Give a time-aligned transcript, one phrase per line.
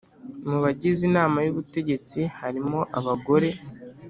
[0.49, 3.49] mu bagize Inama y ubutegetsi harimo abagore